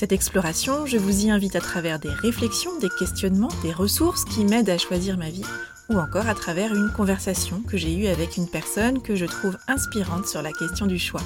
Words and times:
Cette 0.00 0.12
exploration, 0.12 0.86
je 0.86 0.96
vous 0.96 1.26
y 1.26 1.30
invite 1.30 1.56
à 1.56 1.60
travers 1.60 1.98
des 1.98 2.08
réflexions, 2.08 2.78
des 2.78 2.88
questionnements, 2.88 3.50
des 3.62 3.70
ressources 3.70 4.24
qui 4.24 4.46
m'aident 4.46 4.70
à 4.70 4.78
choisir 4.78 5.18
ma 5.18 5.28
vie, 5.28 5.44
ou 5.90 5.98
encore 5.98 6.26
à 6.26 6.34
travers 6.34 6.74
une 6.74 6.90
conversation 6.90 7.60
que 7.60 7.76
j'ai 7.76 7.94
eue 7.94 8.06
avec 8.06 8.38
une 8.38 8.48
personne 8.48 9.02
que 9.02 9.14
je 9.14 9.26
trouve 9.26 9.58
inspirante 9.68 10.26
sur 10.26 10.40
la 10.40 10.52
question 10.52 10.86
du 10.86 10.98
choix. 10.98 11.20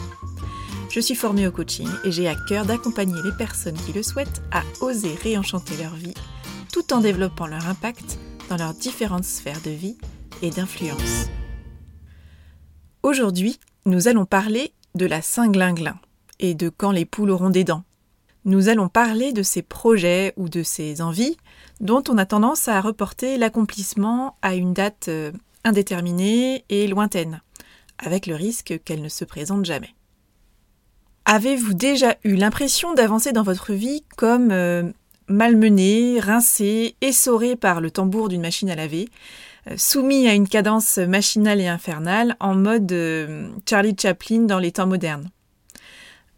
Je 0.91 0.99
suis 0.99 1.15
formée 1.15 1.47
au 1.47 1.53
coaching 1.53 1.87
et 2.03 2.11
j'ai 2.11 2.27
à 2.27 2.35
cœur 2.35 2.65
d'accompagner 2.65 3.23
les 3.23 3.31
personnes 3.31 3.77
qui 3.77 3.93
le 3.93 4.03
souhaitent 4.03 4.43
à 4.51 4.65
oser 4.81 5.15
réenchanter 5.23 5.77
leur 5.81 5.95
vie, 5.95 6.15
tout 6.73 6.93
en 6.93 7.01
développant 7.01 7.47
leur 7.47 7.69
impact 7.69 8.19
dans 8.49 8.57
leurs 8.57 8.75
différentes 8.75 9.23
sphères 9.23 9.63
de 9.65 9.71
vie 9.71 9.97
et 10.43 10.51
d'influence. 10.51 11.29
Aujourd'hui, 13.05 13.61
nous 13.87 14.09
allons 14.09 14.27
parler 14.27 14.73
de 14.97 15.07
la 15.07 15.23
Saint-Glinglin 15.23 15.95
et 16.41 16.55
de 16.55 16.69
quand 16.71 16.91
les 16.91 17.05
poules 17.05 17.31
auront 17.31 17.51
des 17.51 17.63
dents 17.63 17.85
nous 18.45 18.69
allons 18.69 18.89
parler 18.89 19.33
de 19.33 19.43
ces 19.43 19.63
projets 19.63 20.35
ou 20.37 20.49
de 20.49 20.63
ces 20.63 21.01
envies 21.01 21.37
dont 21.81 22.03
on 22.09 22.19
a 22.19 22.27
tendance 22.27 22.69
à 22.69 22.81
reporter 22.81 23.37
l'accomplissement 23.37 24.37
à 24.43 24.55
une 24.55 24.75
date 24.75 25.07
euh, 25.09 25.33
indéterminée 25.65 26.65
et 26.69 26.87
lointaine, 26.87 27.41
avec 27.99 28.27
le 28.27 28.35
risque 28.35 28.81
qu'elle 28.85 29.03
ne 29.03 29.09
se 29.09 29.25
présente 29.25 29.65
jamais. 29.65 29.95
Avez-vous 31.25 31.73
déjà 31.73 32.17
eu 32.23 32.35
l'impression 32.35 32.93
d'avancer 32.93 33.33
dans 33.33 33.43
votre 33.43 33.73
vie 33.73 34.05
comme 34.17 34.51
euh, 34.51 34.85
malmené, 35.27 36.21
rincé, 36.21 36.97
essoré 37.01 37.57
par 37.57 37.81
le 37.81 37.91
tambour 37.91 38.29
d'une 38.29 38.43
machine 38.43 38.69
à 38.69 38.75
laver, 38.75 39.09
euh, 39.71 39.75
soumis 39.79 40.29
à 40.29 40.35
une 40.35 40.49
cadence 40.49 40.99
machinale 40.99 41.63
et 41.63 41.69
infernale 41.69 42.37
en 42.41 42.55
mode 42.55 42.95
Charlie 43.67 43.97
Chaplin 43.99 44.41
dans 44.43 44.59
les 44.59 44.73
temps 44.73 44.87
modernes? 44.87 45.31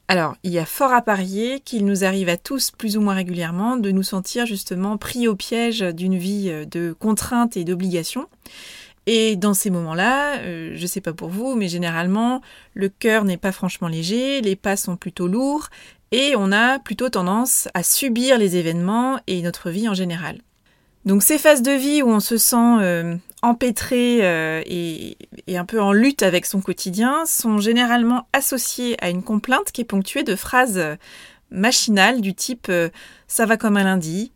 Alors, 0.08 0.36
il 0.44 0.52
y 0.52 0.58
a 0.60 0.64
fort 0.64 0.92
à 0.92 1.02
parier 1.02 1.58
qu'il 1.58 1.84
nous 1.84 2.04
arrive 2.04 2.28
à 2.28 2.36
tous 2.36 2.70
plus 2.70 2.96
ou 2.96 3.00
moins 3.00 3.14
régulièrement 3.14 3.76
de 3.76 3.90
nous 3.90 4.04
sentir 4.04 4.46
justement 4.46 4.96
pris 4.96 5.26
au 5.26 5.34
piège 5.34 5.80
d'une 5.80 6.16
vie 6.16 6.48
euh, 6.48 6.64
de 6.64 6.94
contraintes 6.96 7.56
et 7.56 7.64
d'obligations. 7.64 8.28
Et 9.06 9.36
dans 9.36 9.54
ces 9.54 9.70
moments-là, 9.70 10.38
euh, 10.38 10.72
je 10.74 10.82
ne 10.82 10.86
sais 10.86 11.00
pas 11.00 11.12
pour 11.12 11.28
vous, 11.28 11.56
mais 11.56 11.68
généralement, 11.68 12.40
le 12.74 12.88
cœur 12.88 13.24
n'est 13.24 13.36
pas 13.36 13.52
franchement 13.52 13.88
léger, 13.88 14.40
les 14.42 14.56
pas 14.56 14.76
sont 14.76 14.96
plutôt 14.96 15.26
lourds, 15.26 15.68
et 16.12 16.34
on 16.36 16.52
a 16.52 16.78
plutôt 16.78 17.08
tendance 17.08 17.68
à 17.74 17.82
subir 17.82 18.38
les 18.38 18.56
événements 18.56 19.18
et 19.26 19.42
notre 19.42 19.70
vie 19.70 19.88
en 19.88 19.94
général. 19.94 20.40
Donc 21.04 21.22
ces 21.22 21.38
phases 21.38 21.62
de 21.62 21.70
vie 21.70 22.02
où 22.02 22.08
on 22.08 22.20
se 22.20 22.36
sent 22.36 22.56
euh, 22.80 23.16
empêtré 23.42 24.20
euh, 24.22 24.62
et, 24.66 25.16
un 25.48 25.64
peu 25.64 25.80
en 25.80 25.92
lutte 25.92 26.22
avec 26.22 26.46
son 26.46 26.60
quotidien 26.60 27.24
sont 27.26 27.58
généralement 27.58 28.28
associées 28.32 28.96
à 29.02 29.10
une 29.10 29.22
complainte 29.22 29.72
qui 29.72 29.82
est 29.82 29.84
ponctuée 29.84 30.22
de 30.22 30.36
phrases 30.36 30.78
euh, 30.78 30.96
machinales 31.50 32.20
du 32.20 32.34
type 32.34 32.70
ça 33.28 33.46
va 33.46 33.56
comme 33.56 33.76
un 33.76 33.84
lundi, 33.84 34.32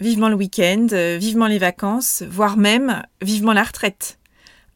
vivement 0.00 0.30
le 0.30 0.34
week-end, 0.34 0.86
vivement 1.18 1.46
les 1.46 1.58
vacances, 1.58 2.22
voire 2.26 2.56
même 2.56 3.02
vivement 3.20 3.52
la 3.52 3.64
retraite, 3.64 4.18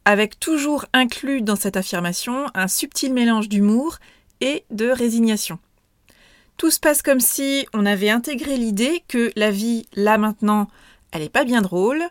avec 0.05 0.39
toujours 0.39 0.85
inclus 0.93 1.41
dans 1.41 1.55
cette 1.55 1.75
affirmation 1.75 2.45
un 2.53 2.67
subtil 2.67 3.11
mélange 3.11 3.49
d'humour 3.49 3.97
et 4.39 4.65
de 4.69 4.87
résignation. 4.89 5.57
Tout 6.57 6.69
se 6.69 6.79
passe 6.79 7.01
comme 7.01 7.19
si 7.19 7.65
on 7.73 7.85
avait 7.85 8.09
intégré 8.09 8.57
l'idée 8.57 9.03
que 9.07 9.31
la 9.35 9.51
vie, 9.51 9.87
là 9.95 10.17
maintenant, 10.17 10.67
elle 11.11 11.21
n'est 11.21 11.29
pas 11.29 11.45
bien 11.45 11.61
drôle, 11.61 12.03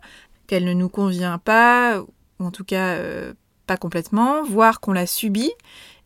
qu'elle 0.47 0.65
ne 0.65 0.73
nous 0.73 0.89
convient 0.89 1.39
pas, 1.39 2.01
ou 2.01 2.45
en 2.45 2.51
tout 2.51 2.65
cas 2.65 2.95
euh, 2.97 3.33
pas 3.67 3.77
complètement, 3.77 4.43
voire 4.43 4.81
qu'on 4.81 4.93
l'a 4.93 5.07
subie 5.07 5.53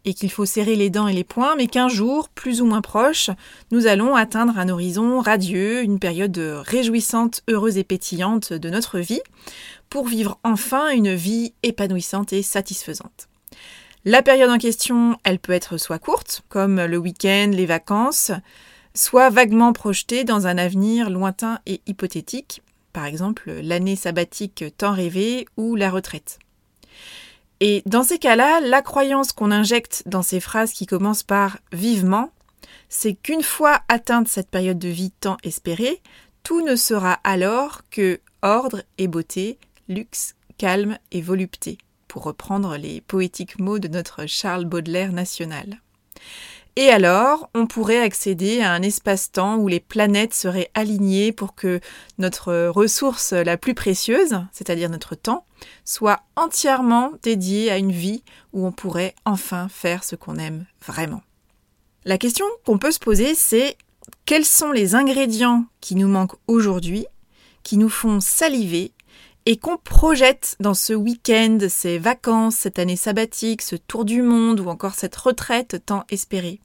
et 0.05 0.15
qu'il 0.15 0.31
faut 0.31 0.47
serrer 0.47 0.77
les 0.77 0.89
dents 0.89 1.09
et 1.09 1.13
les 1.13 1.25
poings, 1.25 1.57
mais 1.57 1.67
qu'un 1.67 1.89
jour, 1.89 2.29
plus 2.29 2.63
ou 2.63 2.67
moins 2.67 2.81
proche, 2.81 3.29
nous 3.73 3.89
allons 3.89 4.15
atteindre 4.15 4.57
un 4.57 4.69
horizon 4.69 5.19
radieux, 5.19 5.83
une 5.83 5.99
période 5.99 6.39
réjouissante, 6.39 7.43
heureuse 7.49 7.77
et 7.77 7.83
pétillante 7.83 8.53
de 8.53 8.71
notre 8.71 9.01
vie, 9.01 9.21
pour 9.91 10.07
vivre 10.07 10.39
enfin 10.45 10.91
une 10.91 11.13
vie 11.13 11.55
épanouissante 11.65 12.33
et 12.33 12.43
satisfaisante. 12.43 13.29
La 14.05 14.23
période 14.23 14.51
en 14.51 14.59
question, 14.59 15.19
elle 15.25 15.41
peut 15.41 15.53
être 15.53 15.77
soit 15.77 15.99
courte, 15.99 16.45
comme 16.49 16.85
le 16.85 16.97
week-end, 16.97 17.51
les 17.53 17.67
vacances, 17.67 18.31
soit 18.95 19.31
vaguement 19.31 19.73
projetée 19.73 20.23
dans 20.23 20.47
un 20.47 20.57
avenir 20.57 21.11
lointain 21.11 21.59
et 21.67 21.81
hypothétique, 21.89 22.63
par 22.97 23.05
exemple 23.05 23.53
l'année 23.63 23.95
sabbatique 23.95 24.65
tant 24.79 24.95
rêvée 24.95 25.45
ou 25.59 25.77
la 25.77 25.91
retraite. 25.91 26.39
Et 27.61 27.83
dans 27.85 28.03
ces 28.03 28.19
cas-là, 28.19 28.61
la 28.61 28.81
croyance 28.81 29.33
qu'on 29.33 29.51
injecte 29.51 30.03
dans 30.07 30.23
ces 30.23 30.41
phrases 30.41 30.73
qui 30.73 30.87
commencent 30.87 31.23
par 31.23 31.59
vivement, 31.73 32.31
c'est 32.89 33.13
qu'une 33.13 33.43
fois 33.43 33.83
atteinte 33.89 34.29
cette 34.29 34.49
période 34.49 34.79
de 34.79 34.89
vie 34.89 35.11
tant 35.11 35.37
espérée, 35.43 36.01
tout 36.43 36.63
ne 36.63 36.75
sera 36.75 37.21
alors 37.23 37.83
que 37.91 38.19
ordre 38.41 38.83
et 38.97 39.09
beauté, 39.09 39.59
luxe, 39.89 40.35
calme 40.57 40.97
et 41.13 41.21
volupté, 41.21 41.77
pour 42.09 42.23
reprendre 42.23 42.79
les 42.79 43.03
poétiques 43.03 43.59
mots 43.59 43.79
de 43.79 43.89
notre 43.89 44.25
Charles 44.25 44.65
Baudelaire 44.65 45.13
national. 45.13 45.83
Et 46.79 46.91
alors, 46.91 47.49
on 47.55 47.67
pourrait 47.67 48.01
accéder 48.01 48.61
à 48.61 48.73
un 48.73 48.83
espace-temps 48.83 49.57
où 49.57 49.67
les 49.67 49.81
planètes 49.81 50.35
seraient 50.35 50.71
alignées 50.75 51.33
pour 51.33 51.55
que 51.55 51.81
notre 52.19 52.69
ressource 52.69 53.33
la 53.33 53.57
plus 53.57 53.73
précieuse, 53.73 54.43
c'est-à-dire 54.53 54.91
notre 54.91 55.15
temps, 55.15 55.47
soit 55.87 56.21
entièrement 56.37 57.13
dédiée 57.23 57.71
à 57.71 57.79
une 57.79 57.93
vie 57.93 58.23
où 58.53 58.67
on 58.67 58.73
pourrait 58.73 59.15
enfin 59.25 59.69
faire 59.71 60.05
ce 60.05 60.17
qu'on 60.17 60.37
aime 60.37 60.67
vraiment. 60.87 61.23
La 62.05 62.19
question 62.19 62.45
qu'on 62.67 62.77
peut 62.77 62.93
se 62.93 62.99
poser, 62.99 63.35
c'est 63.35 63.79
quels 64.27 64.45
sont 64.45 64.71
les 64.71 64.95
ingrédients 64.95 65.65
qui 65.81 65.95
nous 65.95 66.09
manquent 66.09 66.37
aujourd'hui, 66.47 67.07
qui 67.63 67.79
nous 67.79 67.89
font 67.89 68.21
saliver 68.21 68.93
et 69.47 69.57
qu'on 69.57 69.79
projette 69.79 70.57
dans 70.61 70.75
ce 70.75 70.93
week-end, 70.93 71.59
ces 71.71 71.99
vacances, 71.99 72.57
cette 72.57 72.79
année 72.79 72.97
sabbatique, 72.97 73.63
ce 73.63 73.77
tour 73.77 74.05
du 74.05 74.21
monde 74.21 74.61
ou 74.61 74.69
encore 74.69 74.95
cette 74.95 75.17
retraite 75.17 75.83
tant 75.87 76.05
espérée? 76.11 76.61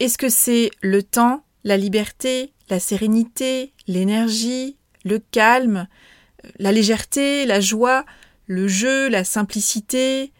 Est-ce 0.00 0.18
que 0.18 0.30
c'est 0.30 0.70
le 0.80 1.02
temps, 1.02 1.44
la 1.62 1.76
liberté, 1.76 2.54
la 2.70 2.80
sérénité, 2.80 3.74
l'énergie, 3.86 4.78
le 5.04 5.18
calme, 5.18 5.86
la 6.58 6.72
légèreté, 6.72 7.44
la 7.44 7.60
joie, 7.60 8.06
le 8.46 8.66
jeu, 8.66 9.08
la 9.08 9.24
simplicité, 9.24 10.32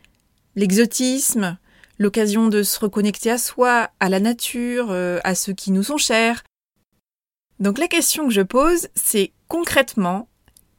l'exotisme, 0.56 1.59
l'occasion 1.99 2.49
de 2.49 2.62
se 2.62 2.81
reconnecter 2.81 3.31
à 3.31 3.38
soi, 3.38 3.91
à 4.00 4.09
la 4.09 4.19
nature, 4.19 4.91
euh, 4.91 5.20
à 5.25 5.34
ceux 5.34 5.53
qui 5.53 5.70
nous 5.70 5.82
sont 5.82 5.99
chers? 5.99 6.43
Donc 7.59 7.78
la 7.78 7.88
question 7.88 8.26
que 8.26 8.32
je 8.32 8.41
pose, 8.41 8.88
c'est 8.94 9.32
concrètement, 9.47 10.28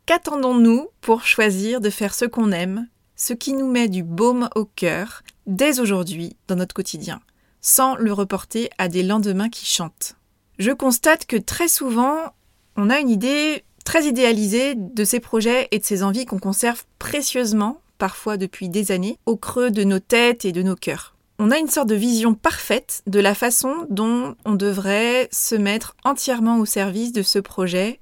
qu'attendons-nous 0.08 0.88
pour 1.02 1.24
choisir 1.24 1.82
de 1.82 1.92
faire 1.92 2.16
ce 2.16 2.26
qu'on 2.26 2.52
aime, 2.52 2.88
ce 3.16 3.34
qui 3.34 3.54
nous 3.54 3.70
met 3.70 3.88
du 3.88 4.02
baume 4.02 4.50
au 4.56 4.66
cœur, 4.66 5.22
dès 5.46 5.80
aujourd'hui 5.80 6.36
dans 6.48 6.56
notre 6.56 6.74
quotidien? 6.74 7.22
Sans 7.62 7.96
le 7.96 8.12
reporter 8.12 8.70
à 8.78 8.88
des 8.88 9.04
lendemains 9.04 9.50
qui 9.50 9.66
chantent. 9.66 10.16
Je 10.60 10.72
constate 10.72 11.26
que 11.26 11.38
très 11.38 11.68
souvent, 11.68 12.34
on 12.76 12.90
a 12.90 13.00
une 13.00 13.10
idée 13.10 13.64
très 13.86 14.06
idéalisée 14.06 14.76
de 14.76 15.04
ces 15.04 15.20
projets 15.20 15.68
et 15.72 15.80
de 15.80 15.86
ces 15.86 16.04
envies 16.04 16.26
qu'on 16.26 16.40
conserve 16.40 16.84
précieusement, 17.00 17.82
parfois 17.98 18.38
depuis 18.38 18.70
des 18.70 18.92
années, 18.92 19.18
au 19.26 19.38
creux 19.38 19.72
de 19.72 19.84
nos 19.84 20.00
têtes 20.00 20.46
et 20.46 20.52
de 20.52 20.62
nos 20.62 20.76
cœurs. 20.76 21.16
On 21.40 21.50
a 21.50 21.58
une 21.58 21.70
sorte 21.70 21.90
de 21.90 21.96
vision 21.96 22.36
parfaite 22.36 23.02
de 23.08 23.20
la 23.20 23.34
façon 23.34 23.88
dont 23.90 24.36
on 24.46 24.54
devrait 24.54 25.28
se 25.32 25.56
mettre 25.56 25.96
entièrement 26.04 26.60
au 26.60 26.66
service 26.66 27.14
de 27.14 27.24
ce 27.24 27.40
projet 27.40 28.00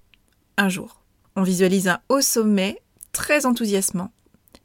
un 0.57 0.67
jour. 0.67 1.01
On 1.37 1.43
visualise 1.43 1.87
un 1.87 1.99
haut 2.09 2.21
sommet 2.21 2.81
très 3.13 3.45
enthousiasmant, 3.45 4.11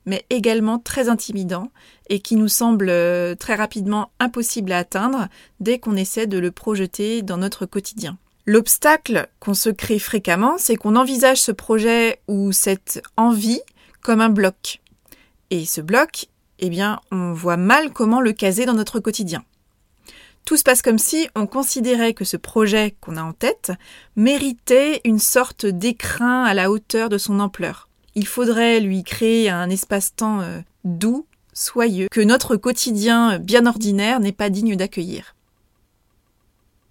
mais 0.06 0.24
également 0.30 0.78
très 0.78 1.08
intimidant 1.08 1.70
et 2.08 2.20
qui 2.20 2.36
nous 2.36 2.48
semble 2.48 2.88
euh, 2.90 3.34
très 3.34 3.54
rapidement 3.54 4.10
impossible 4.20 4.72
à 4.72 4.78
atteindre 4.78 5.28
dès 5.60 5.78
qu'on 5.78 5.96
essaie 5.96 6.26
de 6.26 6.38
le 6.38 6.50
projeter 6.50 7.22
dans 7.22 7.38
notre 7.38 7.66
quotidien. 7.66 8.18
L'obstacle 8.46 9.28
qu'on 9.40 9.54
se 9.54 9.70
crée 9.70 9.98
fréquemment, 9.98 10.56
c'est 10.58 10.76
qu'on 10.76 10.96
envisage 10.96 11.40
ce 11.40 11.52
projet 11.52 12.20
ou 12.28 12.52
cette 12.52 13.02
envie 13.16 13.62
comme 14.02 14.20
un 14.20 14.28
bloc. 14.28 14.82
Et 15.50 15.64
ce 15.64 15.80
bloc, 15.80 16.26
eh 16.58 16.68
bien, 16.68 17.00
on 17.10 17.32
voit 17.32 17.56
mal 17.56 17.92
comment 17.92 18.20
le 18.20 18.32
caser 18.32 18.66
dans 18.66 18.74
notre 18.74 19.00
quotidien. 19.00 19.44
Tout 20.44 20.58
se 20.58 20.62
passe 20.62 20.82
comme 20.82 20.98
si 20.98 21.26
on 21.34 21.46
considérait 21.46 22.12
que 22.12 22.26
ce 22.26 22.36
projet 22.36 22.96
qu'on 23.00 23.16
a 23.16 23.22
en 23.22 23.32
tête 23.32 23.72
méritait 24.14 25.00
une 25.04 25.18
sorte 25.18 25.64
d'écrin 25.64 26.44
à 26.44 26.52
la 26.52 26.70
hauteur 26.70 27.08
de 27.08 27.16
son 27.16 27.40
ampleur. 27.40 27.88
Il 28.14 28.26
faudrait 28.26 28.80
lui 28.80 29.02
créer 29.02 29.50
un 29.50 29.70
espace-temps 29.70 30.40
euh, 30.40 30.60
doux, 30.84 31.26
soyeux, 31.52 32.08
que 32.10 32.20
notre 32.20 32.56
quotidien 32.56 33.38
bien 33.38 33.66
ordinaire 33.66 34.20
n'est 34.20 34.32
pas 34.32 34.50
digne 34.50 34.76
d'accueillir. 34.76 35.34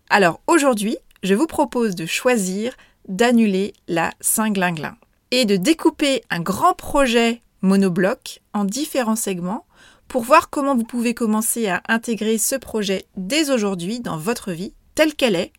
Alors 0.10 0.42
aujourd'hui, 0.48 0.98
je 1.24 1.34
vous 1.34 1.48
propose 1.48 1.96
de 1.96 2.06
choisir 2.06 2.74
d'annuler 3.08 3.74
la 3.88 4.12
Saint-Glinglin 4.22 4.96
et 5.32 5.46
de 5.46 5.56
découper 5.56 6.24
un 6.30 6.40
grand 6.40 6.74
projet 6.74 7.42
monobloc 7.62 8.42
en 8.54 8.66
différents 8.66 9.16
segments 9.16 9.66
pour 10.08 10.24
voir 10.24 10.50
comment 10.50 10.76
vous 10.76 10.84
pouvez 10.84 11.14
commencer 11.14 11.68
à 11.68 11.82
intégrer 11.88 12.38
ce 12.38 12.56
projet 12.56 13.06
dès 13.18 13.50
aujourd'hui 13.50 14.00
dans 14.00 14.18
votre 14.18 14.52
vie 14.52 14.74
telle 14.96 15.16
qu'elle 15.16 15.36
est, 15.36 15.52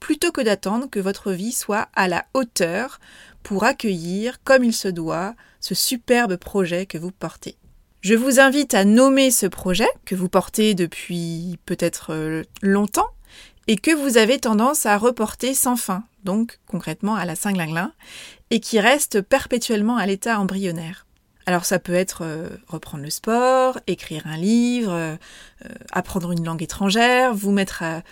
plutôt 0.00 0.32
que 0.32 0.42
d'attendre 0.42 0.90
que 0.90 1.00
votre 1.00 1.32
vie 1.32 1.52
soit 1.52 1.88
à 1.94 2.08
la 2.08 2.26
hauteur 2.34 3.00
pour 3.46 3.62
accueillir, 3.62 4.42
comme 4.42 4.64
il 4.64 4.72
se 4.72 4.88
doit, 4.88 5.36
ce 5.60 5.76
superbe 5.76 6.34
projet 6.34 6.84
que 6.84 6.98
vous 6.98 7.12
portez. 7.12 7.56
Je 8.00 8.14
vous 8.14 8.40
invite 8.40 8.74
à 8.74 8.84
nommer 8.84 9.30
ce 9.30 9.46
projet 9.46 9.86
que 10.04 10.16
vous 10.16 10.28
portez 10.28 10.74
depuis 10.74 11.56
peut-être 11.64 12.12
euh, 12.12 12.42
longtemps 12.60 13.06
et 13.68 13.76
que 13.76 13.92
vous 13.92 14.18
avez 14.18 14.40
tendance 14.40 14.84
à 14.84 14.98
reporter 14.98 15.54
sans 15.54 15.76
fin, 15.76 16.02
donc 16.24 16.58
concrètement 16.66 17.14
à 17.14 17.24
la 17.24 17.36
Saint-Glinglin, 17.36 17.92
et 18.50 18.58
qui 18.58 18.80
reste 18.80 19.20
perpétuellement 19.20 19.96
à 19.96 20.06
l'état 20.06 20.40
embryonnaire. 20.40 21.06
Alors 21.46 21.66
ça 21.66 21.78
peut 21.78 21.94
être 21.94 22.22
euh, 22.24 22.48
reprendre 22.66 23.04
le 23.04 23.10
sport, 23.10 23.78
écrire 23.86 24.26
un 24.26 24.38
livre, 24.38 24.92
euh, 24.92 25.16
apprendre 25.92 26.32
une 26.32 26.44
langue 26.44 26.64
étrangère, 26.64 27.32
vous 27.32 27.52
mettre 27.52 27.84
à, 27.84 28.02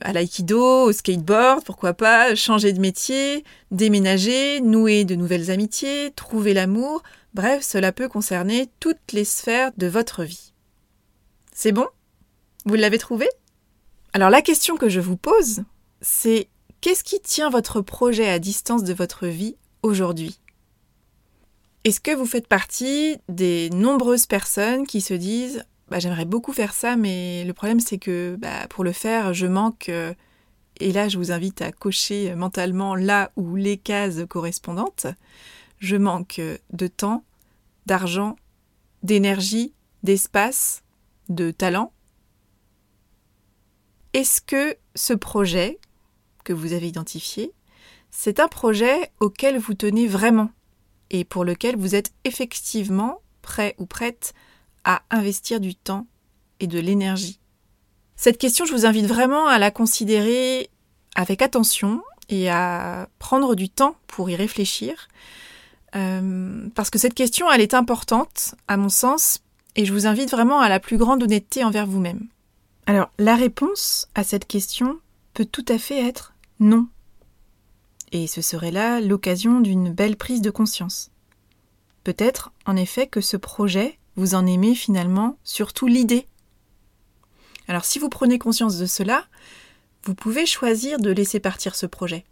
à 0.00 0.12
l'aïkido, 0.12 0.84
au 0.84 0.92
skateboard, 0.92 1.64
pourquoi 1.64 1.94
pas, 1.94 2.34
changer 2.34 2.72
de 2.72 2.80
métier, 2.80 3.44
déménager, 3.70 4.60
nouer 4.60 5.04
de 5.04 5.14
nouvelles 5.14 5.50
amitiés, 5.50 6.12
trouver 6.16 6.54
l'amour, 6.54 7.02
bref, 7.34 7.62
cela 7.62 7.92
peut 7.92 8.08
concerner 8.08 8.68
toutes 8.80 9.12
les 9.12 9.24
sphères 9.24 9.72
de 9.76 9.86
votre 9.86 10.24
vie. 10.24 10.52
C'est 11.52 11.72
bon? 11.72 11.86
Vous 12.64 12.74
l'avez 12.74 12.98
trouvé? 12.98 13.28
Alors 14.12 14.30
la 14.30 14.42
question 14.42 14.76
que 14.76 14.88
je 14.88 15.00
vous 15.00 15.16
pose, 15.16 15.62
c'est 16.00 16.48
qu'est-ce 16.80 17.04
qui 17.04 17.20
tient 17.20 17.50
votre 17.50 17.80
projet 17.80 18.28
à 18.28 18.38
distance 18.38 18.84
de 18.84 18.94
votre 18.94 19.26
vie 19.26 19.56
aujourd'hui? 19.82 20.40
Est-ce 21.84 22.00
que 22.00 22.14
vous 22.14 22.26
faites 22.26 22.48
partie 22.48 23.16
des 23.28 23.70
nombreuses 23.70 24.26
personnes 24.26 24.86
qui 24.86 25.00
se 25.00 25.14
disent 25.14 25.64
bah, 25.90 25.98
j'aimerais 25.98 26.24
beaucoup 26.24 26.52
faire 26.52 26.72
ça, 26.72 26.96
mais 26.96 27.44
le 27.44 27.52
problème 27.52 27.80
c'est 27.80 27.98
que 27.98 28.36
bah, 28.38 28.66
pour 28.68 28.84
le 28.84 28.92
faire, 28.92 29.34
je 29.34 29.46
manque. 29.46 29.88
Euh, 29.88 30.14
et 30.78 30.92
là, 30.92 31.08
je 31.08 31.18
vous 31.18 31.30
invite 31.30 31.60
à 31.60 31.72
cocher 31.72 32.34
mentalement 32.34 32.94
là 32.94 33.32
où 33.36 33.54
les 33.56 33.76
cases 33.76 34.20
correspondantes. 34.28 35.06
Je 35.78 35.96
manque 35.96 36.40
de 36.72 36.86
temps, 36.86 37.24
d'argent, 37.84 38.36
d'énergie, 39.02 39.74
d'espace, 40.02 40.82
de 41.28 41.50
talent. 41.50 41.92
Est-ce 44.14 44.40
que 44.40 44.76
ce 44.94 45.12
projet 45.12 45.78
que 46.44 46.52
vous 46.52 46.72
avez 46.72 46.88
identifié, 46.88 47.52
c'est 48.10 48.40
un 48.40 48.48
projet 48.48 49.12
auquel 49.20 49.58
vous 49.58 49.74
tenez 49.74 50.06
vraiment 50.06 50.50
et 51.10 51.24
pour 51.24 51.44
lequel 51.44 51.76
vous 51.76 51.94
êtes 51.94 52.12
effectivement 52.24 53.20
prêt 53.42 53.74
ou 53.78 53.86
prête 53.86 54.34
à 54.84 55.02
investir 55.10 55.60
du 55.60 55.74
temps 55.74 56.06
et 56.60 56.66
de 56.66 56.78
l'énergie 56.78 57.40
Cette 58.16 58.38
question, 58.38 58.64
je 58.64 58.72
vous 58.72 58.86
invite 58.86 59.06
vraiment 59.06 59.46
à 59.46 59.58
la 59.58 59.70
considérer 59.70 60.70
avec 61.14 61.42
attention 61.42 62.02
et 62.28 62.50
à 62.50 63.08
prendre 63.18 63.54
du 63.54 63.68
temps 63.68 63.96
pour 64.06 64.30
y 64.30 64.36
réfléchir. 64.36 65.08
Euh, 65.96 66.68
parce 66.74 66.90
que 66.90 66.98
cette 66.98 67.14
question, 67.14 67.50
elle 67.50 67.60
est 67.60 67.74
importante, 67.74 68.54
à 68.68 68.76
mon 68.76 68.88
sens, 68.88 69.40
et 69.76 69.84
je 69.84 69.92
vous 69.92 70.06
invite 70.06 70.30
vraiment 70.30 70.60
à 70.60 70.68
la 70.68 70.80
plus 70.80 70.98
grande 70.98 71.22
honnêteté 71.22 71.64
envers 71.64 71.86
vous-même. 71.86 72.28
Alors, 72.86 73.10
la 73.18 73.36
réponse 73.36 74.08
à 74.14 74.24
cette 74.24 74.46
question 74.46 74.98
peut 75.34 75.44
tout 75.44 75.64
à 75.68 75.78
fait 75.78 76.06
être 76.06 76.34
non. 76.58 76.88
Et 78.12 78.26
ce 78.26 78.42
serait 78.42 78.72
là 78.72 79.00
l'occasion 79.00 79.60
d'une 79.60 79.92
belle 79.92 80.16
prise 80.16 80.42
de 80.42 80.50
conscience. 80.50 81.10
Peut-être, 82.02 82.52
en 82.66 82.76
effet, 82.76 83.06
que 83.06 83.20
ce 83.20 83.36
projet, 83.36 83.99
vous 84.20 84.34
en 84.34 84.46
aimez 84.46 84.74
finalement 84.74 85.38
surtout 85.44 85.86
l'idée. 85.86 86.26
Alors 87.68 87.86
si 87.86 87.98
vous 87.98 88.10
prenez 88.10 88.38
conscience 88.38 88.76
de 88.76 88.84
cela, 88.84 89.24
vous 90.04 90.14
pouvez 90.14 90.44
choisir 90.44 90.98
de 90.98 91.10
laisser 91.10 91.40
partir 91.40 91.74
ce 91.74 91.86
projet. 91.86 92.26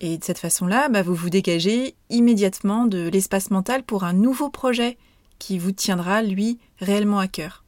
Et 0.00 0.18
de 0.18 0.24
cette 0.24 0.40
façon-là, 0.40 0.88
bah, 0.88 1.02
vous 1.02 1.14
vous 1.14 1.30
dégagez 1.30 1.94
immédiatement 2.10 2.86
de 2.86 3.08
l'espace 3.08 3.50
mental 3.50 3.84
pour 3.84 4.02
un 4.02 4.12
nouveau 4.12 4.50
projet 4.50 4.98
qui 5.38 5.58
vous 5.58 5.70
tiendra, 5.70 6.20
lui, 6.20 6.58
réellement 6.80 7.20
à 7.20 7.28
cœur. 7.28 7.64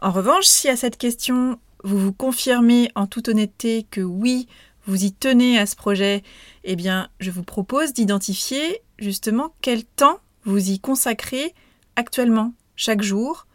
En 0.00 0.10
revanche, 0.10 0.46
si 0.46 0.68
à 0.68 0.76
cette 0.76 0.96
question, 0.96 1.60
vous 1.84 1.98
vous 1.98 2.12
confirmez 2.12 2.90
en 2.96 3.06
toute 3.06 3.28
honnêteté 3.28 3.86
que 3.88 4.00
oui, 4.00 4.48
vous 4.86 5.04
y 5.04 5.12
tenez 5.12 5.58
à 5.58 5.66
ce 5.66 5.76
projet, 5.76 6.24
eh 6.64 6.74
bien, 6.74 7.08
je 7.20 7.30
vous 7.30 7.44
propose 7.44 7.92
d'identifier 7.92 8.82
justement 8.98 9.54
quel 9.60 9.84
temps 9.84 10.18
vous 10.44 10.70
y 10.70 10.80
consacrez 10.80 11.54
actuellement, 11.98 12.54
chaque 12.76 13.02
jour, 13.02 13.48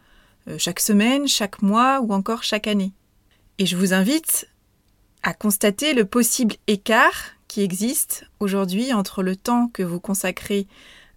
euh, 0.48 0.58
chaque 0.58 0.80
semaine, 0.80 1.26
chaque 1.26 1.62
mois 1.62 2.00
ou 2.02 2.12
encore 2.12 2.42
chaque 2.42 2.66
année. 2.66 2.92
Et 3.58 3.64
je 3.64 3.76
vous 3.76 3.94
invite 3.94 4.48
à 5.22 5.32
constater 5.32 5.94
le 5.94 6.04
possible 6.04 6.56
écart 6.66 7.30
qui 7.48 7.62
existe 7.62 8.26
aujourd'hui 8.40 8.92
entre 8.92 9.22
le 9.22 9.34
temps 9.34 9.68
que 9.68 9.82
vous 9.82 9.98
consacrez 9.98 10.66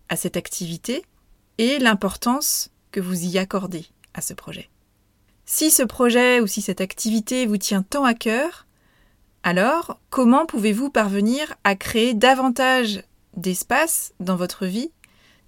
à 0.07 0.15
cette 0.15 0.37
activité 0.37 1.03
et 1.57 1.79
l'importance 1.79 2.69
que 2.91 3.01
vous 3.01 3.25
y 3.25 3.37
accordez 3.37 3.87
à 4.13 4.21
ce 4.21 4.33
projet. 4.33 4.69
Si 5.45 5.69
ce 5.69 5.83
projet 5.83 6.39
ou 6.39 6.47
si 6.47 6.61
cette 6.61 6.79
activité 6.79 7.45
vous 7.45 7.57
tient 7.57 7.81
tant 7.81 8.05
à 8.05 8.13
cœur, 8.13 8.67
alors 9.43 9.99
comment 10.09 10.45
pouvez-vous 10.45 10.89
parvenir 10.89 11.55
à 11.65 11.75
créer 11.75 12.13
davantage 12.13 13.03
d'espace 13.35 14.13
dans 14.21 14.37
votre 14.37 14.65
vie 14.65 14.91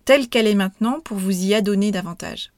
telle 0.09 0.27
qu'elle 0.27 0.47
est 0.47 0.56
maintenant 0.56 1.01
pour 1.01 1.17
vous 1.17 1.44
y 1.45 1.53
adonner 1.53 1.91
davantage 1.91 2.51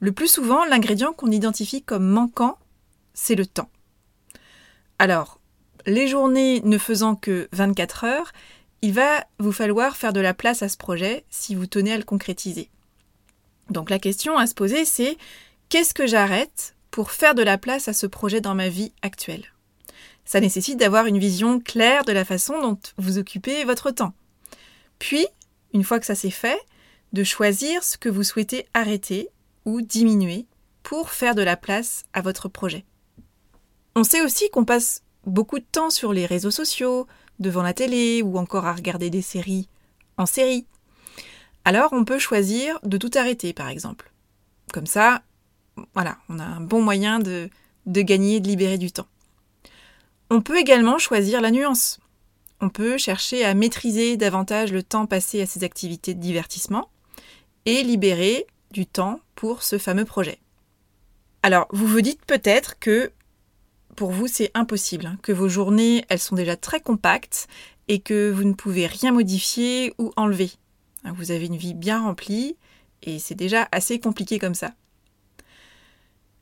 Le 0.00 0.12
plus 0.12 0.28
souvent, 0.28 0.66
l'ingrédient 0.66 1.14
qu'on 1.14 1.30
identifie 1.30 1.82
comme 1.82 2.06
manquant, 2.06 2.58
c'est 3.14 3.36
le 3.36 3.46
temps. 3.46 3.70
Alors, 4.98 5.40
les 5.86 6.08
journées 6.08 6.60
ne 6.60 6.76
faisant 6.76 7.14
que 7.14 7.48
24 7.52 8.04
heures, 8.04 8.32
il 8.82 8.92
va 8.92 9.24
vous 9.38 9.50
falloir 9.50 9.96
faire 9.96 10.12
de 10.12 10.20
la 10.20 10.34
place 10.34 10.62
à 10.62 10.68
ce 10.68 10.76
projet 10.76 11.24
si 11.30 11.54
vous 11.54 11.66
tenez 11.66 11.94
à 11.94 11.96
le 11.96 12.04
concrétiser. 12.04 12.68
Donc 13.70 13.88
la 13.88 13.98
question 13.98 14.36
à 14.36 14.46
se 14.46 14.54
poser, 14.54 14.84
c'est 14.84 15.16
Qu'est-ce 15.70 15.94
que 15.94 16.06
j'arrête 16.06 16.74
pour 16.90 17.12
faire 17.12 17.34
de 17.34 17.42
la 17.42 17.56
place 17.56 17.88
à 17.88 17.94
ce 17.94 18.06
projet 18.06 18.42
dans 18.42 18.54
ma 18.54 18.68
vie 18.68 18.92
actuelle? 19.00 19.46
Ça 20.26 20.40
nécessite 20.40 20.78
d'avoir 20.78 21.06
une 21.06 21.18
vision 21.18 21.60
claire 21.60 22.04
de 22.04 22.12
la 22.12 22.26
façon 22.26 22.60
dont 22.60 22.78
vous 22.98 23.16
occupez 23.16 23.64
votre 23.64 23.90
temps. 23.90 24.12
Puis, 24.98 25.26
une 25.72 25.84
fois 25.84 26.00
que 26.00 26.06
ça 26.06 26.14
s'est 26.14 26.30
fait, 26.30 26.60
de 27.12 27.24
choisir 27.24 27.82
ce 27.84 27.98
que 27.98 28.08
vous 28.08 28.24
souhaitez 28.24 28.66
arrêter 28.74 29.28
ou 29.64 29.80
diminuer 29.80 30.46
pour 30.82 31.10
faire 31.10 31.34
de 31.34 31.42
la 31.42 31.56
place 31.56 32.04
à 32.12 32.22
votre 32.22 32.48
projet. 32.48 32.84
On 33.94 34.04
sait 34.04 34.22
aussi 34.22 34.48
qu'on 34.50 34.64
passe 34.64 35.02
beaucoup 35.26 35.58
de 35.58 35.64
temps 35.70 35.90
sur 35.90 36.12
les 36.12 36.26
réseaux 36.26 36.50
sociaux, 36.50 37.06
devant 37.38 37.62
la 37.62 37.74
télé 37.74 38.22
ou 38.22 38.38
encore 38.38 38.66
à 38.66 38.72
regarder 38.72 39.10
des 39.10 39.22
séries 39.22 39.68
en 40.16 40.26
série. 40.26 40.66
Alors 41.64 41.92
on 41.92 42.04
peut 42.04 42.18
choisir 42.18 42.78
de 42.82 42.96
tout 42.96 43.10
arrêter 43.14 43.52
par 43.52 43.68
exemple. 43.68 44.12
Comme 44.72 44.86
ça, 44.86 45.22
voilà, 45.94 46.18
on 46.28 46.38
a 46.38 46.44
un 46.44 46.60
bon 46.60 46.82
moyen 46.82 47.18
de, 47.18 47.50
de 47.86 48.02
gagner, 48.02 48.40
de 48.40 48.48
libérer 48.48 48.78
du 48.78 48.90
temps. 48.90 49.06
On 50.30 50.40
peut 50.40 50.58
également 50.58 50.98
choisir 50.98 51.40
la 51.40 51.50
nuance. 51.50 52.00
On 52.62 52.68
peut 52.68 52.96
chercher 52.96 53.44
à 53.44 53.54
maîtriser 53.54 54.16
davantage 54.16 54.72
le 54.72 54.84
temps 54.84 55.06
passé 55.06 55.42
à 55.42 55.46
ces 55.46 55.64
activités 55.64 56.14
de 56.14 56.20
divertissement 56.20 56.88
et 57.66 57.82
libérer 57.82 58.46
du 58.70 58.86
temps 58.86 59.18
pour 59.34 59.64
ce 59.64 59.78
fameux 59.78 60.04
projet. 60.04 60.38
Alors, 61.42 61.66
vous 61.72 61.88
vous 61.88 62.02
dites 62.02 62.24
peut-être 62.24 62.78
que 62.78 63.10
pour 63.96 64.12
vous 64.12 64.28
c'est 64.28 64.52
impossible, 64.54 65.06
hein, 65.06 65.18
que 65.22 65.32
vos 65.32 65.48
journées 65.48 66.04
elles 66.08 66.20
sont 66.20 66.36
déjà 66.36 66.54
très 66.54 66.80
compactes 66.80 67.48
et 67.88 67.98
que 67.98 68.30
vous 68.30 68.44
ne 68.44 68.54
pouvez 68.54 68.86
rien 68.86 69.10
modifier 69.10 69.92
ou 69.98 70.12
enlever. 70.16 70.52
Hein, 71.02 71.14
vous 71.16 71.32
avez 71.32 71.46
une 71.46 71.56
vie 71.56 71.74
bien 71.74 72.00
remplie 72.00 72.56
et 73.02 73.18
c'est 73.18 73.34
déjà 73.34 73.68
assez 73.72 73.98
compliqué 73.98 74.38
comme 74.38 74.54
ça. 74.54 74.72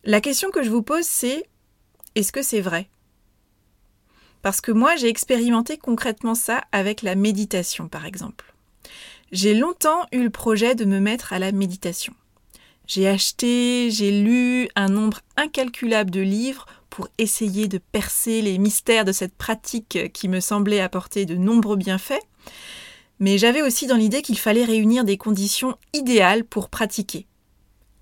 La 0.05 0.21
question 0.21 0.51
que 0.51 0.63
je 0.63 0.69
vous 0.69 0.83
pose, 0.83 1.07
c'est 1.07 1.49
est-ce 2.15 2.31
que 2.31 2.43
c'est 2.43 2.61
vrai? 2.61 2.91
Parce 4.43 4.61
que 4.61 4.73
moi, 4.73 4.97
j'ai 4.97 5.09
expérimenté 5.09 5.77
concrètement 5.77 6.35
ça 6.35 6.65
avec 6.73 7.03
la 7.03 7.15
méditation, 7.15 7.89
par 7.89 8.07
exemple. 8.07 8.55
J'ai 9.33 9.55
longtemps 9.55 10.07
eu 10.13 10.23
le 10.23 10.31
projet 10.31 10.75
de 10.75 10.85
me 10.85 10.99
mettre 10.99 11.33
à 11.33 11.39
la 11.39 11.53
méditation. 11.53 12.15
J'ai 12.87 13.07
acheté, 13.07 13.91
j'ai 13.91 14.11
lu 14.23 14.69
un 14.75 14.89
nombre 14.89 15.21
incalculable 15.37 16.11
de 16.11 16.21
livres 16.21 16.67
pour 16.89 17.07
essayer 17.19 17.69
de 17.69 17.79
percer 17.79 18.43
les 18.43 18.59
mystères 18.59 19.05
de 19.05 19.13
cette 19.13 19.35
pratique 19.35 20.13
qui 20.13 20.29
me 20.29 20.41
semblait 20.41 20.81
apporter 20.81 21.25
de 21.25 21.37
nombreux 21.37 21.77
bienfaits. 21.77 22.21
Mais 23.21 23.39
j'avais 23.39 23.63
aussi 23.63 23.87
dans 23.87 23.97
l'idée 23.97 24.23
qu'il 24.23 24.39
fallait 24.39 24.65
réunir 24.65 25.05
des 25.05 25.17
conditions 25.17 25.77
idéales 25.93 26.45
pour 26.45 26.69
pratiquer. 26.69 27.27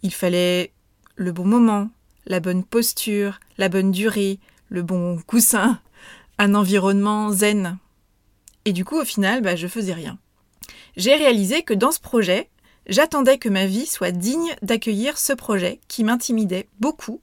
Il 0.02 0.14
fallait 0.14 0.72
le 1.16 1.32
bon 1.32 1.44
moment, 1.44 1.90
la 2.24 2.40
bonne 2.40 2.64
posture, 2.64 3.40
la 3.58 3.68
bonne 3.68 3.90
durée, 3.90 4.38
le 4.70 4.82
bon 4.82 5.18
coussin, 5.26 5.80
un 6.38 6.54
environnement 6.54 7.32
zen. 7.32 7.78
Et 8.64 8.72
du 8.72 8.84
coup, 8.84 9.00
au 9.00 9.04
final, 9.04 9.42
bah, 9.42 9.56
je 9.56 9.66
faisais 9.66 9.92
rien. 9.92 10.18
J'ai 10.96 11.14
réalisé 11.14 11.62
que 11.62 11.74
dans 11.74 11.92
ce 11.92 12.00
projet, 12.00 12.48
j'attendais 12.86 13.38
que 13.38 13.48
ma 13.48 13.66
vie 13.66 13.86
soit 13.86 14.10
digne 14.10 14.54
d'accueillir 14.62 15.18
ce 15.18 15.32
projet 15.32 15.80
qui 15.88 16.04
m'intimidait 16.04 16.68
beaucoup 16.80 17.20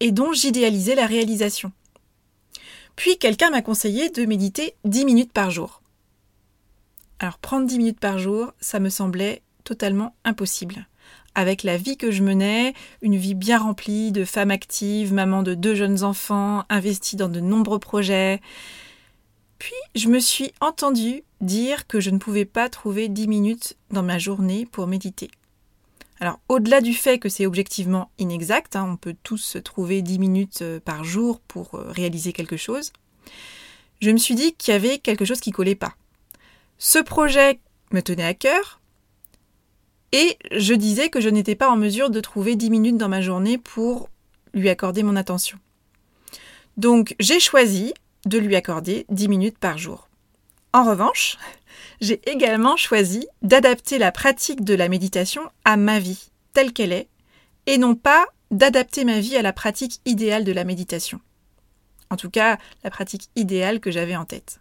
et 0.00 0.12
dont 0.12 0.32
j'idéalisais 0.32 0.94
la 0.94 1.06
réalisation. 1.06 1.72
Puis 2.96 3.18
quelqu'un 3.18 3.50
m'a 3.50 3.62
conseillé 3.62 4.10
de 4.10 4.24
méditer 4.24 4.74
10 4.84 5.04
minutes 5.04 5.32
par 5.32 5.50
jour. 5.50 5.82
Alors 7.18 7.38
prendre 7.38 7.66
10 7.66 7.78
minutes 7.78 8.00
par 8.00 8.18
jour, 8.18 8.52
ça 8.60 8.80
me 8.80 8.88
semblait 8.88 9.42
totalement 9.64 10.14
impossible. 10.24 10.86
Avec 11.34 11.62
la 11.62 11.76
vie 11.76 11.96
que 11.96 12.10
je 12.10 12.22
menais, 12.22 12.74
une 13.02 13.16
vie 13.16 13.34
bien 13.34 13.58
remplie 13.58 14.12
de 14.12 14.24
femme 14.24 14.50
active, 14.50 15.12
maman 15.12 15.42
de 15.42 15.54
deux 15.54 15.74
jeunes 15.74 16.02
enfants, 16.02 16.64
investie 16.68 17.16
dans 17.16 17.28
de 17.28 17.40
nombreux 17.40 17.78
projets. 17.78 18.40
Puis 19.58 19.74
je 19.94 20.08
me 20.08 20.18
suis 20.18 20.52
entendue 20.60 21.22
dire 21.40 21.86
que 21.86 22.00
je 22.00 22.10
ne 22.10 22.18
pouvais 22.18 22.44
pas 22.44 22.68
trouver 22.68 23.08
10 23.08 23.28
minutes 23.28 23.76
dans 23.90 24.02
ma 24.02 24.18
journée 24.18 24.66
pour 24.66 24.86
méditer. 24.86 25.30
Alors, 26.18 26.38
au-delà 26.48 26.82
du 26.82 26.92
fait 26.92 27.18
que 27.18 27.30
c'est 27.30 27.46
objectivement 27.46 28.10
inexact, 28.18 28.76
hein, 28.76 28.86
on 28.90 28.96
peut 28.96 29.16
tous 29.22 29.56
trouver 29.64 30.02
10 30.02 30.18
minutes 30.18 30.60
euh, 30.60 30.78
par 30.78 31.02
jour 31.02 31.40
pour 31.40 31.74
euh, 31.76 31.90
réaliser 31.90 32.34
quelque 32.34 32.58
chose, 32.58 32.92
je 34.02 34.10
me 34.10 34.18
suis 34.18 34.34
dit 34.34 34.52
qu'il 34.54 34.72
y 34.72 34.76
avait 34.76 34.98
quelque 34.98 35.24
chose 35.24 35.40
qui 35.40 35.50
collait 35.50 35.74
pas. 35.74 35.94
Ce 36.78 36.98
projet 36.98 37.60
me 37.92 38.02
tenait 38.02 38.24
à 38.24 38.34
cœur, 38.34 38.79
et 40.12 40.38
je 40.52 40.74
disais 40.74 41.08
que 41.08 41.20
je 41.20 41.28
n'étais 41.28 41.54
pas 41.54 41.70
en 41.70 41.76
mesure 41.76 42.10
de 42.10 42.20
trouver 42.20 42.56
10 42.56 42.70
minutes 42.70 42.96
dans 42.96 43.08
ma 43.08 43.20
journée 43.20 43.58
pour 43.58 44.08
lui 44.54 44.68
accorder 44.68 45.02
mon 45.02 45.16
attention. 45.16 45.58
Donc, 46.76 47.14
j'ai 47.20 47.40
choisi 47.40 47.94
de 48.24 48.38
lui 48.38 48.56
accorder 48.56 49.06
10 49.10 49.28
minutes 49.28 49.58
par 49.58 49.78
jour. 49.78 50.08
En 50.72 50.84
revanche, 50.84 51.36
j'ai 52.00 52.20
également 52.28 52.76
choisi 52.76 53.26
d'adapter 53.42 53.98
la 53.98 54.12
pratique 54.12 54.64
de 54.64 54.74
la 54.74 54.88
méditation 54.88 55.42
à 55.64 55.76
ma 55.76 55.98
vie, 55.98 56.30
telle 56.52 56.72
qu'elle 56.72 56.92
est, 56.92 57.08
et 57.66 57.78
non 57.78 57.94
pas 57.94 58.26
d'adapter 58.50 59.04
ma 59.04 59.20
vie 59.20 59.36
à 59.36 59.42
la 59.42 59.52
pratique 59.52 60.00
idéale 60.04 60.44
de 60.44 60.52
la 60.52 60.64
méditation. 60.64 61.20
En 62.10 62.16
tout 62.16 62.30
cas, 62.30 62.58
la 62.82 62.90
pratique 62.90 63.28
idéale 63.36 63.78
que 63.78 63.92
j'avais 63.92 64.16
en 64.16 64.24
tête. 64.24 64.58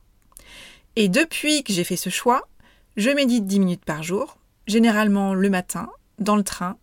Et 0.96 1.08
depuis 1.08 1.64
que 1.64 1.74
j'ai 1.74 1.84
fait 1.84 1.96
ce 1.96 2.10
choix, 2.12 2.48
je 2.98 3.10
médite 3.10 3.46
10 3.46 3.60
minutes 3.60 3.86
par 3.86 4.04
jour, 4.04 4.39
généralement 4.70 5.34
le 5.34 5.50
matin, 5.50 5.90
dans 6.20 6.36
le 6.36 6.44
train, 6.44 6.78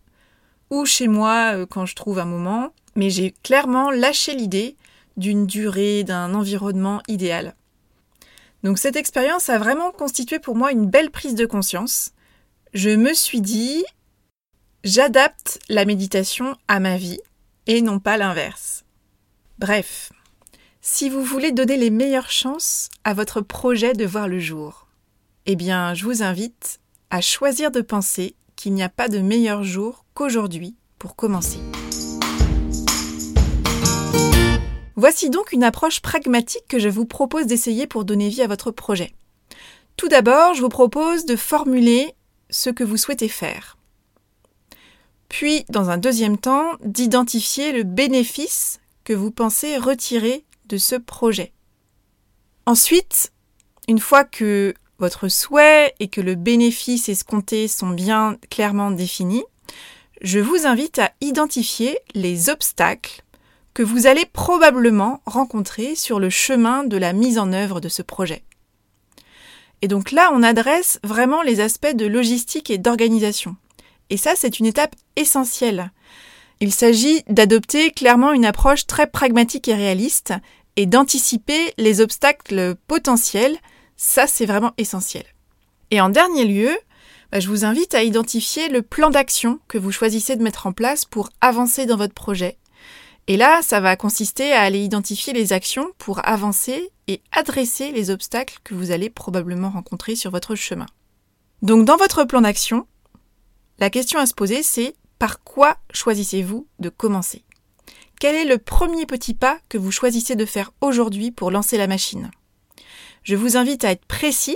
ou 0.69 0.85
chez 0.85 1.07
moi 1.07 1.53
euh, 1.55 1.65
quand 1.65 1.85
je 1.85 1.95
trouve 1.95 2.19
un 2.19 2.25
moment, 2.25 2.73
mais 2.95 3.09
j'ai 3.09 3.33
clairement 3.43 3.89
lâché 3.89 4.35
l'idée 4.35 4.75
d'une 5.15 5.47
durée, 5.47 6.03
d'un 6.03 6.33
environnement 6.33 7.01
idéal. 7.07 7.55
Donc 8.63 8.77
cette 8.77 8.95
expérience 8.95 9.49
a 9.49 9.57
vraiment 9.57 9.91
constitué 9.91 10.39
pour 10.39 10.55
moi 10.55 10.71
une 10.71 10.87
belle 10.87 11.11
prise 11.11 11.35
de 11.35 11.45
conscience. 11.45 12.11
Je 12.73 12.89
me 12.89 13.13
suis 13.13 13.41
dit, 13.41 13.85
j'adapte 14.83 15.59
la 15.69 15.85
méditation 15.85 16.57
à 16.67 16.79
ma 16.79 16.97
vie 16.97 17.19
et 17.65 17.81
non 17.81 17.99
pas 17.99 18.17
l'inverse. 18.17 18.83
Bref, 19.59 20.11
si 20.81 21.09
vous 21.09 21.23
voulez 21.23 21.51
donner 21.51 21.77
les 21.77 21.89
meilleures 21.89 22.31
chances 22.31 22.89
à 23.03 23.13
votre 23.13 23.41
projet 23.41 23.93
de 23.93 24.05
voir 24.05 24.27
le 24.27 24.39
jour, 24.39 24.87
eh 25.45 25.55
bien 25.55 25.93
je 25.93 26.03
vous 26.03 26.21
invite 26.23 26.79
à 27.09 27.21
choisir 27.21 27.71
de 27.71 27.81
penser 27.81 28.35
qu'il 28.55 28.73
n'y 28.73 28.83
a 28.83 28.89
pas 28.89 29.07
de 29.07 29.19
meilleur 29.19 29.63
jour 29.63 30.05
qu'aujourd'hui 30.13 30.75
pour 30.99 31.15
commencer. 31.15 31.59
Voici 34.95 35.29
donc 35.29 35.51
une 35.51 35.63
approche 35.63 36.01
pragmatique 36.01 36.67
que 36.67 36.79
je 36.79 36.89
vous 36.89 37.05
propose 37.05 37.45
d'essayer 37.45 37.85
pour 37.85 38.03
donner 38.03 38.29
vie 38.29 38.41
à 38.41 38.47
votre 38.47 38.71
projet. 38.71 39.13
Tout 39.95 40.07
d'abord, 40.07 40.55
je 40.55 40.61
vous 40.61 40.69
propose 40.69 41.25
de 41.25 41.35
formuler 41.35 42.15
ce 42.49 42.69
que 42.69 42.83
vous 42.83 42.97
souhaitez 42.97 43.29
faire. 43.29 43.77
Puis, 45.29 45.65
dans 45.69 45.89
un 45.89 45.97
deuxième 45.97 46.37
temps, 46.37 46.71
d'identifier 46.83 47.73
le 47.73 47.83
bénéfice 47.83 48.79
que 49.03 49.13
vous 49.13 49.31
pensez 49.31 49.77
retirer 49.77 50.45
de 50.65 50.77
ce 50.77 50.95
projet. 50.95 51.53
Ensuite, 52.65 53.31
une 53.87 53.99
fois 53.99 54.23
que 54.23 54.73
votre 54.99 55.27
souhait 55.27 55.93
et 55.99 56.07
que 56.07 56.21
le 56.21 56.35
bénéfice 56.35 57.09
escompté 57.09 57.67
sont 57.67 57.89
bien 57.89 58.37
clairement 58.49 58.91
définis, 58.91 59.43
je 60.21 60.39
vous 60.39 60.65
invite 60.65 60.99
à 60.99 61.11
identifier 61.21 61.99
les 62.15 62.49
obstacles 62.49 63.23
que 63.73 63.83
vous 63.83 64.07
allez 64.07 64.25
probablement 64.25 65.21
rencontrer 65.25 65.93
sur 65.93 66.19
le 66.19 66.31
chemin 66.31 66.83
de 66.83 66.97
la 66.97 67.13
mise 67.13 67.37
en 67.37 67.53
œuvre 67.53 67.79
de 67.79 67.89
ce 67.89 68.01
projet. 68.01 68.43
Et 69.83 69.87
donc 69.87 70.11
là, 70.11 70.31
on 70.33 70.41
adresse 70.41 70.99
vraiment 71.03 71.43
les 71.43 71.59
aspects 71.59 71.95
de 71.95 72.07
logistique 72.07 72.71
et 72.71 72.79
d'organisation. 72.79 73.55
Et 74.09 74.17
ça, 74.17 74.33
c'est 74.35 74.59
une 74.59 74.65
étape 74.65 74.95
essentielle. 75.15 75.91
Il 76.59 76.73
s'agit 76.73 77.21
d'adopter 77.27 77.91
clairement 77.91 78.33
une 78.33 78.45
approche 78.45 78.87
très 78.87 79.05
pragmatique 79.05 79.67
et 79.67 79.75
réaliste 79.75 80.33
et 80.75 80.87
d'anticiper 80.87 81.73
les 81.77 82.01
obstacles 82.01 82.75
potentiels. 82.87 83.57
Ça, 83.97 84.27
c'est 84.27 84.45
vraiment 84.45 84.73
essentiel. 84.77 85.25
Et 85.91 85.99
en 85.99 86.09
dernier 86.09 86.45
lieu, 86.45 86.77
bah, 87.31 87.39
je 87.39 87.49
vous 87.49 87.65
invite 87.65 87.93
à 87.93 88.03
identifier 88.03 88.69
le 88.69 88.81
plan 88.81 89.09
d'action 89.09 89.59
que 89.67 89.77
vous 89.77 89.91
choisissez 89.91 90.35
de 90.35 90.43
mettre 90.43 90.67
en 90.67 90.71
place 90.71 91.03
pour 91.03 91.29
avancer 91.41 91.85
dans 91.85 91.97
votre 91.97 92.13
projet 92.13 92.57
et 93.27 93.35
là, 93.35 93.61
ça 93.61 93.81
va 93.81 93.97
consister 93.97 94.53
à 94.53 94.61
aller 94.61 94.79
identifier 94.79 95.33
les 95.33 95.51
actions 95.51 95.91
pour 95.97 96.25
avancer 96.25 96.91
et 97.07 97.21
adresser 97.33 97.91
les 97.91 98.09
obstacles 98.09 98.59
que 98.63 98.73
vous 98.73 98.91
allez 98.91 99.09
probablement 99.09 99.69
rencontrer 99.69 100.15
sur 100.15 100.31
votre 100.31 100.55
chemin. 100.55 100.85
Donc 101.61 101.85
dans 101.85 101.97
votre 101.97 102.23
plan 102.23 102.41
d'action, 102.41 102.87
la 103.79 103.89
question 103.89 104.19
à 104.19 104.25
se 104.25 104.33
poser 104.33 104.63
c'est 104.63 104.95
par 105.19 105.43
quoi 105.43 105.77
choisissez-vous 105.91 106.67
de 106.79 106.89
commencer? 106.89 107.43
Quel 108.19 108.35
est 108.35 108.45
le 108.45 108.57
premier 108.57 109.05
petit 109.05 109.33
pas 109.33 109.59
que 109.67 109.77
vous 109.77 109.91
choisissez 109.91 110.35
de 110.35 110.45
faire 110.45 110.71
aujourd'hui 110.79 111.31
pour 111.31 111.51
lancer 111.51 111.77
la 111.77 111.87
machine? 111.87 112.31
Je 113.27 113.35
vous 113.35 113.57
invite 113.57 113.83
à 113.83 113.91
être 113.91 114.05
précis 114.05 114.55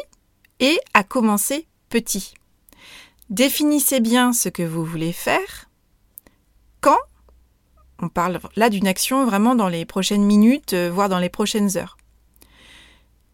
et 0.62 0.80
à 0.94 1.04
commencer 1.04 1.68
petit. 1.90 2.36
Définissez 3.30 4.00
bien 4.00 4.32
ce 4.32 4.48
que 4.48 4.64
vous 4.64 4.86
voulez 4.86 5.12
faire, 5.12 5.70
quand 6.80 6.98
on 8.02 8.08
parle 8.08 8.40
là 8.56 8.70
d'une 8.70 8.88
action 8.88 9.26
vraiment 9.26 9.56
dans 9.56 9.68
les 9.68 9.84
prochaines 9.84 10.24
minutes, 10.24 10.72
euh, 10.72 10.90
voire 10.90 11.10
dans 11.10 11.20
les 11.20 11.28
prochaines 11.28 11.76
heures. 11.76 11.98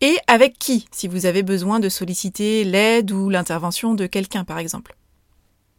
Et 0.01 0.17
avec 0.25 0.57
qui, 0.57 0.87
si 0.91 1.07
vous 1.07 1.27
avez 1.27 1.43
besoin 1.43 1.79
de 1.79 1.87
solliciter 1.87 2.63
l'aide 2.63 3.11
ou 3.11 3.29
l'intervention 3.29 3.93
de 3.93 4.07
quelqu'un, 4.07 4.43
par 4.43 4.57
exemple. 4.57 4.97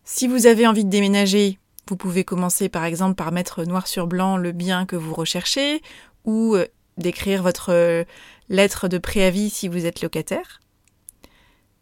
Si 0.04 0.28
vous 0.28 0.46
avez 0.46 0.68
envie 0.68 0.84
de 0.84 0.90
déménager, 0.90 1.58
vous 1.88 1.96
pouvez 1.96 2.22
commencer 2.22 2.68
par 2.68 2.84
exemple 2.84 3.16
par 3.16 3.32
mettre 3.32 3.64
noir 3.64 3.88
sur 3.88 4.06
blanc 4.06 4.36
le 4.36 4.52
bien 4.52 4.86
que 4.86 4.94
vous 4.94 5.14
recherchez, 5.14 5.82
ou 6.24 6.54
euh, 6.54 6.68
d'écrire 6.96 7.42
votre 7.42 8.06
lettre 8.48 8.88
de 8.88 8.98
préavis 8.98 9.50
si 9.50 9.68
vous 9.68 9.86
êtes 9.86 10.02
locataire. 10.02 10.60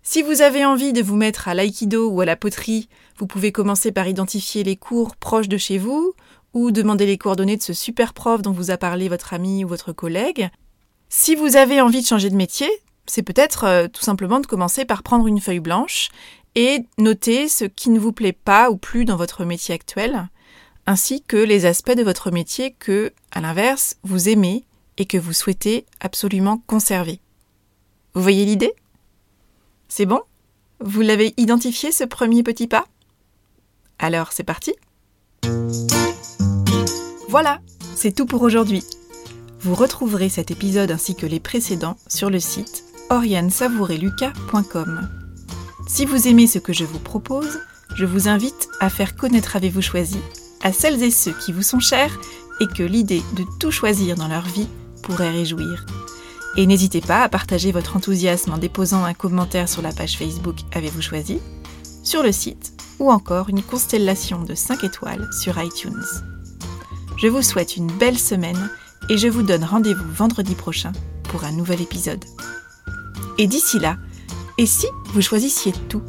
Si 0.02 0.22
vous 0.22 0.40
avez 0.40 0.64
envie 0.64 0.92
de 0.92 1.02
vous 1.02 1.16
mettre 1.16 1.48
à 1.48 1.54
l'aïkido 1.54 2.08
ou 2.10 2.20
à 2.20 2.24
la 2.24 2.36
poterie, 2.36 2.88
vous 3.18 3.26
pouvez 3.26 3.50
commencer 3.50 3.90
par 3.90 4.06
identifier 4.06 4.62
les 4.62 4.76
cours 4.76 5.16
proches 5.16 5.48
de 5.48 5.56
chez 5.56 5.78
vous, 5.78 6.14
ou 6.56 6.70
demander 6.70 7.04
les 7.04 7.18
coordonnées 7.18 7.58
de 7.58 7.62
ce 7.62 7.74
super 7.74 8.14
prof 8.14 8.40
dont 8.40 8.50
vous 8.50 8.70
a 8.70 8.78
parlé 8.78 9.10
votre 9.10 9.34
ami 9.34 9.64
ou 9.64 9.68
votre 9.68 9.92
collègue. 9.92 10.48
Si 11.10 11.34
vous 11.34 11.56
avez 11.56 11.82
envie 11.82 12.00
de 12.00 12.06
changer 12.06 12.30
de 12.30 12.36
métier, 12.36 12.70
c'est 13.06 13.22
peut-être 13.22 13.64
euh, 13.64 13.88
tout 13.88 14.02
simplement 14.02 14.40
de 14.40 14.46
commencer 14.46 14.84
par 14.84 15.02
prendre 15.02 15.26
une 15.26 15.40
feuille 15.40 15.60
blanche 15.60 16.08
et 16.54 16.86
noter 16.98 17.48
ce 17.48 17.64
qui 17.66 17.90
ne 17.90 17.98
vous 17.98 18.12
plaît 18.12 18.32
pas 18.32 18.70
ou 18.70 18.76
plus 18.76 19.04
dans 19.04 19.16
votre 19.16 19.44
métier 19.44 19.74
actuel, 19.74 20.28
ainsi 20.86 21.22
que 21.22 21.36
les 21.36 21.66
aspects 21.66 21.94
de 21.94 22.02
votre 22.02 22.30
métier 22.30 22.74
que, 22.78 23.12
à 23.32 23.42
l'inverse, 23.42 23.96
vous 24.02 24.30
aimez 24.30 24.64
et 24.98 25.06
que 25.06 25.18
vous 25.18 25.32
souhaitez 25.32 25.86
absolument 26.00 26.62
conserver. 26.66 27.20
Vous 28.14 28.22
voyez 28.22 28.44
l'idée? 28.44 28.72
C'est 29.88 30.06
bon? 30.06 30.20
Vous 30.80 31.00
l'avez 31.00 31.34
identifié 31.36 31.92
ce 31.92 32.04
premier 32.04 32.42
petit 32.42 32.66
pas? 32.66 32.86
Alors 33.98 34.32
c'est 34.32 34.44
parti 34.44 34.72
voilà, 37.28 37.60
c'est 37.96 38.14
tout 38.14 38.24
pour 38.24 38.42
aujourd'hui. 38.42 38.82
Vous 39.60 39.74
retrouverez 39.74 40.28
cet 40.28 40.50
épisode 40.50 40.90
ainsi 40.90 41.14
que 41.16 41.26
les 41.26 41.40
précédents 41.40 41.98
sur 42.08 42.30
le 42.30 42.40
site 42.40 42.84
oriansavoureluca.com. 43.10 45.08
Si 45.88 46.06
vous 46.06 46.28
aimez 46.28 46.46
ce 46.46 46.58
que 46.58 46.72
je 46.72 46.84
vous 46.84 46.98
propose, 46.98 47.60
je 47.94 48.04
vous 48.04 48.28
invite 48.28 48.68
à 48.80 48.88
faire 48.90 49.16
connaître 49.16 49.56
Avez-vous 49.56 49.82
choisi 49.82 50.18
à 50.62 50.72
celles 50.72 51.02
et 51.02 51.10
ceux 51.10 51.34
qui 51.44 51.52
vous 51.52 51.62
sont 51.62 51.80
chers 51.80 52.18
et 52.60 52.66
que 52.68 52.82
l'idée 52.82 53.22
de 53.36 53.44
tout 53.60 53.70
choisir 53.70 54.16
dans 54.16 54.28
leur 54.28 54.46
vie 54.46 54.68
pourrait 55.06 55.30
réjouir. 55.30 55.86
Et 56.56 56.66
n'hésitez 56.66 57.00
pas 57.00 57.22
à 57.22 57.28
partager 57.28 57.70
votre 57.70 57.96
enthousiasme 57.96 58.52
en 58.52 58.58
déposant 58.58 59.04
un 59.04 59.14
commentaire 59.14 59.68
sur 59.68 59.82
la 59.82 59.92
page 59.92 60.18
Facebook 60.18 60.56
Avez-vous 60.72 61.02
choisi, 61.02 61.38
sur 62.02 62.22
le 62.22 62.32
site 62.32 62.72
ou 62.98 63.10
encore 63.10 63.48
une 63.48 63.62
constellation 63.62 64.42
de 64.42 64.54
5 64.54 64.84
étoiles 64.84 65.28
sur 65.32 65.62
iTunes. 65.62 66.02
Je 67.18 67.28
vous 67.28 67.42
souhaite 67.42 67.76
une 67.76 67.90
belle 67.90 68.18
semaine 68.18 68.70
et 69.08 69.16
je 69.16 69.28
vous 69.28 69.42
donne 69.42 69.64
rendez-vous 69.64 70.10
vendredi 70.12 70.54
prochain 70.54 70.92
pour 71.24 71.44
un 71.44 71.52
nouvel 71.52 71.80
épisode. 71.82 72.24
Et 73.38 73.46
d'ici 73.46 73.78
là, 73.78 73.96
et 74.58 74.66
si 74.66 74.86
vous 75.12 75.22
choisissiez 75.22 75.72
tout? 75.88 76.02